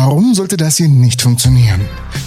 [0.00, 1.80] Warum sollte das hier nicht funktionieren?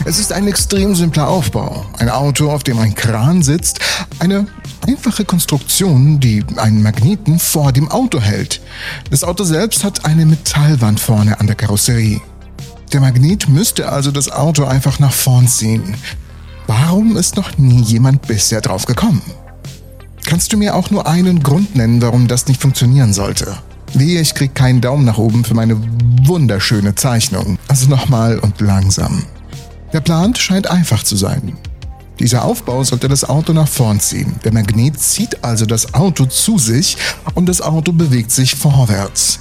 [0.03, 1.85] Es ist ein extrem simpler Aufbau.
[1.99, 3.79] Ein Auto, auf dem ein Kran sitzt,
[4.19, 4.45] eine
[4.85, 8.59] einfache Konstruktion, die einen Magneten vor dem Auto hält.
[9.09, 12.19] Das Auto selbst hat eine Metallwand vorne an der Karosserie.
[12.91, 15.95] Der Magnet müsste also das Auto einfach nach vorn ziehen.
[16.67, 19.21] Warum ist noch nie jemand bisher drauf gekommen?
[20.25, 23.55] Kannst du mir auch nur einen Grund nennen, warum das nicht funktionieren sollte?
[23.93, 25.77] Wehe, ich krieg keinen Daumen nach oben für meine
[26.23, 27.57] wunderschöne Zeichnung.
[27.67, 29.23] Also nochmal und langsam.
[29.93, 31.57] Der Plan scheint einfach zu sein.
[32.19, 34.35] Dieser Aufbau sollte das Auto nach vorn ziehen.
[34.43, 36.97] Der Magnet zieht also das Auto zu sich
[37.33, 39.39] und das Auto bewegt sich vorwärts.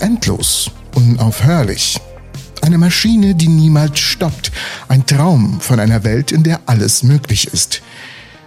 [0.00, 2.00] Endlos, unaufhörlich.
[2.62, 4.50] Eine Maschine, die niemals stoppt.
[4.88, 7.82] Ein Traum von einer Welt, in der alles möglich ist.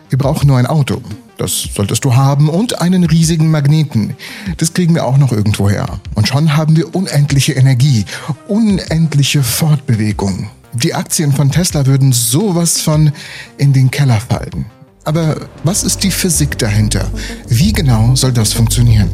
[0.09, 1.01] Wir brauchen nur ein Auto.
[1.37, 4.15] Das solltest du haben und einen riesigen Magneten.
[4.57, 5.99] Das kriegen wir auch noch irgendwo her.
[6.13, 8.05] Und schon haben wir unendliche Energie,
[8.47, 10.49] unendliche Fortbewegung.
[10.73, 13.11] Die Aktien von Tesla würden sowas von
[13.57, 14.65] in den Keller fallen.
[15.03, 17.09] Aber was ist die Physik dahinter?
[17.47, 19.09] Wie genau soll das funktionieren?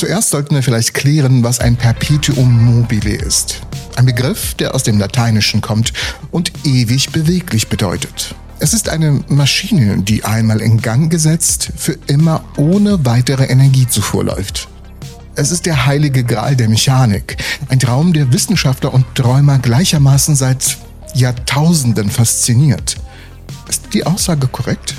[0.00, 3.60] Zuerst sollten wir vielleicht klären, was ein Perpetuum mobile ist.
[3.96, 5.92] Ein Begriff, der aus dem Lateinischen kommt
[6.30, 8.34] und ewig beweglich bedeutet.
[8.60, 14.68] Es ist eine Maschine, die einmal in Gang gesetzt, für immer ohne weitere Energiezufuhr läuft.
[15.34, 17.36] Es ist der heilige Gral der Mechanik,
[17.68, 20.78] ein Traum, der Wissenschaftler und Träumer gleichermaßen seit
[21.12, 22.96] Jahrtausenden fasziniert.
[23.68, 24.94] Ist die Aussage korrekt?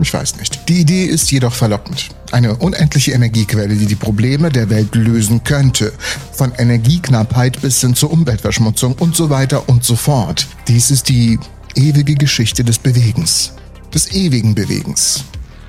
[0.00, 0.68] Ich weiß nicht.
[0.68, 2.08] Die Idee ist jedoch verlockend.
[2.32, 5.92] Eine unendliche Energiequelle, die die Probleme der Welt lösen könnte.
[6.32, 10.46] Von Energieknappheit bis hin zur Umweltverschmutzung und so weiter und so fort.
[10.68, 11.38] Dies ist die
[11.74, 13.52] ewige Geschichte des Bewegens.
[13.92, 15.24] Des ewigen Bewegens.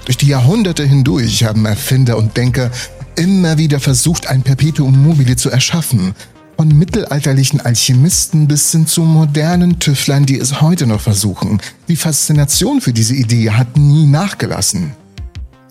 [0.06, 2.72] Durch die Jahrhunderte hindurch haben Erfinder und Denker
[3.16, 6.16] immer wieder versucht, ein Perpetuum mobile zu erschaffen,
[6.62, 11.60] von mittelalterlichen Alchemisten bis hin zu modernen Tüftlern, die es heute noch versuchen.
[11.88, 14.92] Die Faszination für diese Idee hat nie nachgelassen.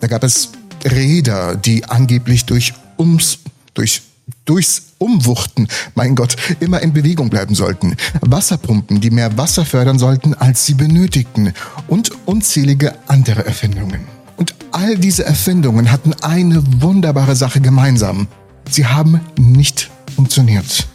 [0.01, 0.49] Da gab es
[0.83, 3.39] Räder, die angeblich durch ums,
[3.73, 4.01] durch
[4.43, 7.95] durchs Umwuchten, mein Gott, immer in Bewegung bleiben sollten.
[8.19, 11.53] Wasserpumpen, die mehr Wasser fördern sollten, als sie benötigten.
[11.87, 14.01] Und unzählige andere Erfindungen.
[14.35, 18.27] Und all diese Erfindungen hatten eine wunderbare Sache gemeinsam.
[18.69, 20.87] Sie haben nicht funktioniert.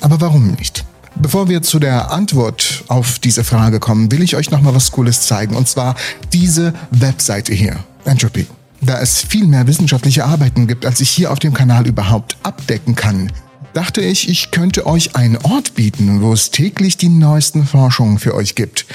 [0.00, 0.84] Aber warum nicht?
[1.16, 4.90] Bevor wir zu der Antwort auf diese Frage kommen, will ich euch noch mal was
[4.92, 5.56] Cooles zeigen.
[5.56, 5.96] Und zwar
[6.32, 8.46] diese Webseite hier, Entropy.
[8.80, 12.94] Da es viel mehr wissenschaftliche Arbeiten gibt, als ich hier auf dem Kanal überhaupt abdecken
[12.94, 13.30] kann,
[13.72, 18.34] dachte ich, ich könnte euch einen Ort bieten, wo es täglich die neuesten Forschungen für
[18.34, 18.86] euch gibt.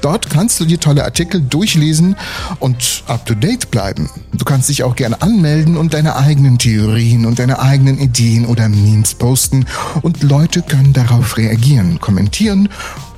[0.00, 2.16] Dort kannst du dir tolle Artikel durchlesen
[2.58, 4.10] und up-to-date bleiben.
[4.32, 8.68] Du kannst dich auch gerne anmelden und deine eigenen Theorien und deine eigenen Ideen oder
[8.68, 9.66] Memes posten
[10.02, 12.68] und Leute können darauf reagieren, kommentieren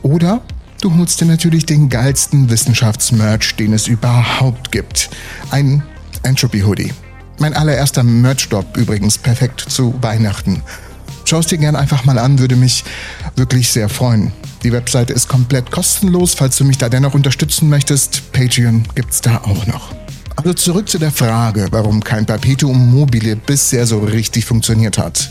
[0.02, 0.42] oder
[0.82, 5.10] du holst dir natürlich den geilsten Wissenschaftsmerch, den es überhaupt gibt.
[5.50, 5.82] Ein
[6.22, 6.92] Entropy Hoodie.
[7.38, 10.62] Mein allererster Merch-Drop übrigens perfekt zu Weihnachten.
[11.24, 12.84] Schau es dir gerne einfach mal an, würde mich
[13.36, 14.32] wirklich sehr freuen.
[14.62, 18.32] Die Webseite ist komplett kostenlos, falls du mich da dennoch unterstützen möchtest.
[18.32, 19.94] Patreon gibt's da auch noch.
[20.36, 25.30] Also zurück zu der Frage, warum kein Perpetuum mobile bisher so richtig funktioniert hat.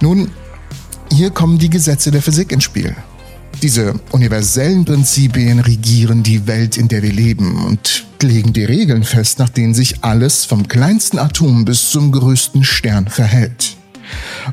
[0.00, 0.30] Nun,
[1.12, 2.94] hier kommen die Gesetze der Physik ins Spiel.
[3.62, 9.38] Diese universellen Prinzipien regieren die Welt, in der wir leben und legen die Regeln fest,
[9.38, 13.76] nach denen sich alles vom kleinsten Atom bis zum größten Stern verhält.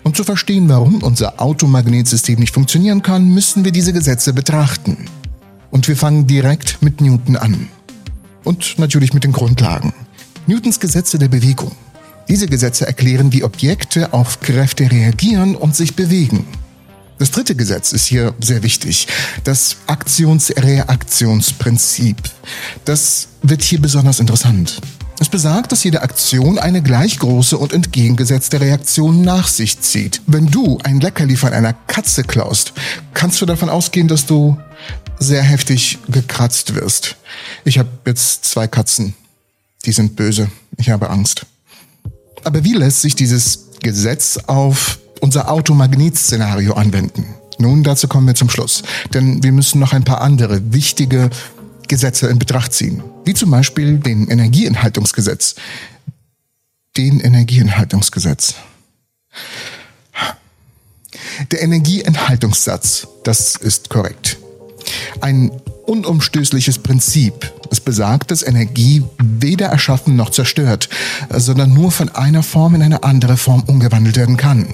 [0.04, 5.08] Um zu verstehen, warum unser Automagnetsystem nicht funktionieren kann, müssen wir diese Gesetze betrachten.
[5.70, 7.70] Und wir fangen direkt mit Newton an.
[8.44, 9.94] Und natürlich mit den Grundlagen.
[10.48, 11.72] Newtons Gesetze der Bewegung.
[12.28, 16.48] Diese Gesetze erklären, wie Objekte auf Kräfte reagieren und sich bewegen.
[17.20, 19.08] Das dritte Gesetz ist hier sehr wichtig.
[19.44, 22.18] Das Aktionsreaktionsprinzip.
[22.84, 24.82] Das wird hier besonders interessant.
[25.22, 30.20] Es besagt, dass jede Aktion eine gleich große und entgegengesetzte Reaktion nach sich zieht.
[30.26, 32.74] Wenn du ein Leckerli von einer Katze klaust,
[33.14, 34.58] kannst du davon ausgehen, dass du
[35.20, 37.18] sehr heftig gekratzt wirst.
[37.66, 39.14] Ich habe jetzt zwei Katzen.
[39.86, 40.50] Die sind böse.
[40.78, 41.46] Ich habe Angst.
[42.44, 47.26] Aber wie lässt sich dieses Gesetz auf unser Automagnetszenario anwenden?
[47.60, 48.82] Nun, dazu kommen wir zum Schluss.
[49.14, 51.30] Denn wir müssen noch ein paar andere wichtige
[51.92, 55.56] Gesetze in Betracht ziehen, wie zum Beispiel den Energieenthaltungsgesetz.
[56.98, 58.56] den Energieenthaltungsgesetz.
[61.52, 64.38] Der Energieenthaltungssatz, das ist korrekt.
[65.20, 65.52] Ein
[65.86, 67.52] unumstößliches Prinzip.
[67.70, 70.88] Es besagt, dass Energie weder erschaffen noch zerstört,
[71.30, 74.74] sondern nur von einer Form in eine andere Form umgewandelt werden kann.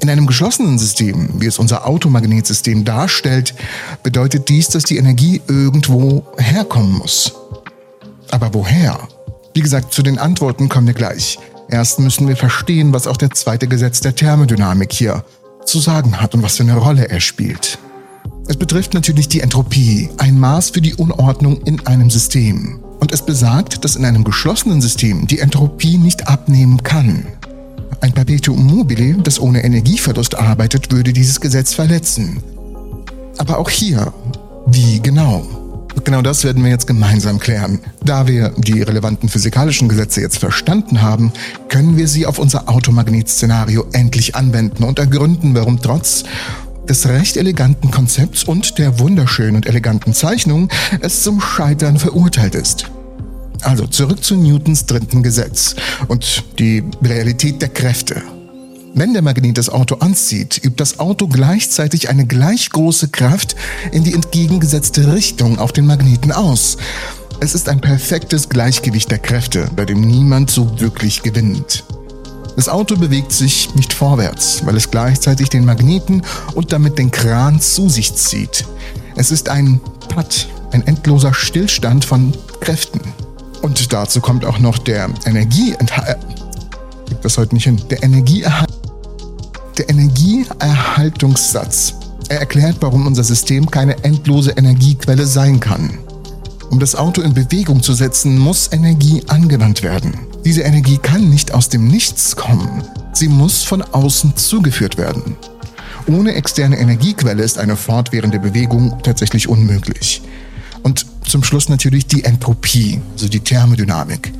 [0.00, 3.54] In einem geschlossenen System, wie es unser Automagnetsystem darstellt,
[4.02, 7.32] bedeutet dies, dass die Energie irgendwo herkommen muss.
[8.30, 8.98] Aber woher?
[9.54, 11.38] Wie gesagt, zu den Antworten kommen wir gleich.
[11.68, 15.24] Erst müssen wir verstehen, was auch der zweite Gesetz der Thermodynamik hier
[15.64, 17.78] zu sagen hat und was für eine Rolle er spielt.
[18.48, 22.80] Es betrifft natürlich die Entropie, ein Maß für die Unordnung in einem System.
[23.00, 27.26] Und es besagt, dass in einem geschlossenen System die Entropie nicht abnehmen kann.
[28.00, 32.42] Ein Perpetuum mobile, das ohne Energieverlust arbeitet, würde dieses Gesetz verletzen.
[33.38, 34.12] Aber auch hier,
[34.66, 35.46] wie genau?
[36.04, 37.80] Genau das werden wir jetzt gemeinsam klären.
[38.04, 41.32] Da wir die relevanten physikalischen Gesetze jetzt verstanden haben,
[41.68, 46.24] können wir sie auf unser Automagnetszenario endlich anwenden und ergründen, warum trotz
[46.88, 50.68] des recht eleganten Konzepts und der wunderschönen und eleganten Zeichnung
[51.00, 52.90] es zum Scheitern verurteilt ist.
[53.62, 55.74] Also zurück zu Newtons dritten Gesetz
[56.08, 58.22] und die Realität der Kräfte.
[58.94, 63.54] Wenn der Magnet das Auto anzieht, übt das Auto gleichzeitig eine gleich große Kraft
[63.92, 66.78] in die entgegengesetzte Richtung auf den Magneten aus.
[67.38, 71.84] Es ist ein perfektes Gleichgewicht der Kräfte, bei dem niemand so wirklich gewinnt.
[72.56, 76.22] Das Auto bewegt sich nicht vorwärts, weil es gleichzeitig den Magneten
[76.54, 78.64] und damit den Kran zu sich zieht.
[79.14, 79.78] Es ist ein
[80.08, 83.00] Patt, ein endloser Stillstand von Kräften.
[83.66, 86.06] Und dazu kommt auch noch der Energieenthalt.
[86.06, 86.14] Äh,
[87.20, 87.82] das heute nicht hin.
[87.90, 88.70] Der Energieerhalt.
[89.76, 91.94] Der Energieerhaltungssatz.
[92.28, 95.98] Er erklärt, warum unser System keine endlose Energiequelle sein kann.
[96.70, 100.16] Um das Auto in Bewegung zu setzen, muss Energie angewandt werden.
[100.44, 102.84] Diese Energie kann nicht aus dem Nichts kommen.
[103.14, 105.34] Sie muss von außen zugeführt werden.
[106.06, 110.22] Ohne externe Energiequelle ist eine fortwährende Bewegung tatsächlich unmöglich.
[110.86, 114.32] Und zum Schluss natürlich die Entropie, also die Thermodynamik.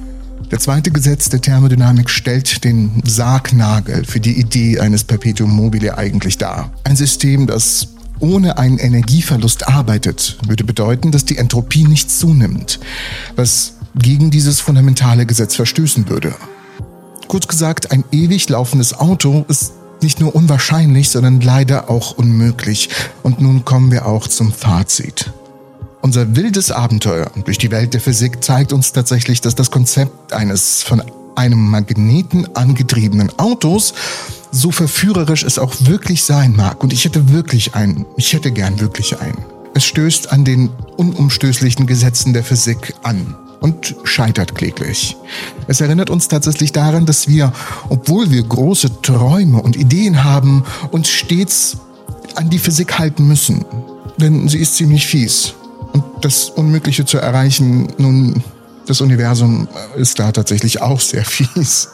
[0.53, 6.39] Der zweite Gesetz der Thermodynamik stellt den Sargnagel für die Idee eines Perpetuum mobile eigentlich
[6.39, 6.71] dar.
[6.85, 7.89] Ein System, das
[8.21, 12.79] ohne einen Energieverlust arbeitet, würde bedeuten, dass die Entropie nicht zunimmt,
[13.35, 16.33] was gegen dieses fundamentale Gesetz verstößen würde.
[17.27, 22.89] Kurz gesagt, ein ewig laufendes Auto ist nicht nur unwahrscheinlich, sondern leider auch unmöglich.
[23.25, 25.33] Und nun kommen wir auch zum Fazit.
[26.07, 30.85] Unser wildes Abenteuer durch die Welt der Physik zeigt uns tatsächlich, dass das Konzept eines
[30.85, 31.03] von
[31.35, 33.93] einem Magneten angetriebenen Autos
[34.53, 36.81] so verführerisch es auch wirklich sein mag.
[36.81, 38.07] Und ich hätte wirklich einen.
[38.17, 39.45] Ich hätte gern wirklich einen.
[39.75, 45.17] Es stößt an den unumstößlichen Gesetzen der Physik an und scheitert kläglich.
[45.67, 47.53] Es erinnert uns tatsächlich daran, dass wir,
[47.89, 50.63] obwohl wir große Träume und Ideen haben,
[50.93, 51.79] uns stets
[52.37, 53.65] an die Physik halten müssen.
[54.19, 55.57] Denn sie ist ziemlich fies.
[56.21, 58.43] Das Unmögliche zu erreichen, nun,
[58.87, 61.89] das Universum ist da tatsächlich auch sehr fies.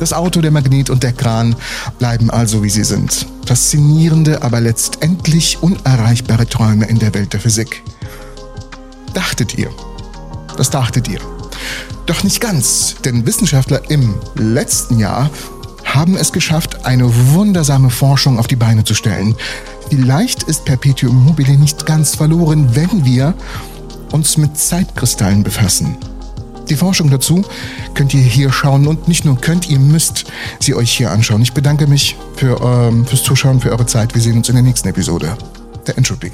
[0.00, 1.54] Das Auto, der Magnet und der Kran
[1.98, 3.26] bleiben also wie sie sind.
[3.46, 7.82] Faszinierende, aber letztendlich unerreichbare Träume in der Welt der Physik.
[9.12, 9.70] Dachtet ihr,
[10.56, 11.20] das dachtet ihr.
[12.06, 15.30] Doch nicht ganz, denn Wissenschaftler im letzten Jahr
[15.84, 19.36] haben es geschafft, eine wundersame Forschung auf die Beine zu stellen.
[19.94, 23.32] Vielleicht ist Perpetuum mobile nicht ganz verloren, wenn wir
[24.10, 25.96] uns mit Zeitkristallen befassen.
[26.68, 27.44] Die Forschung dazu
[27.94, 30.24] könnt ihr hier schauen und nicht nur könnt, ihr müsst
[30.58, 31.42] sie euch hier anschauen.
[31.42, 34.16] Ich bedanke mich für, ähm, fürs Zuschauen, für eure Zeit.
[34.16, 35.38] Wir sehen uns in der nächsten Episode
[35.86, 36.32] der Entropy.